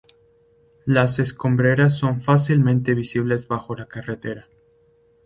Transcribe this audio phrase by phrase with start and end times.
[0.87, 4.47] Las escombreras son fácilmente visibles bajo la carretera.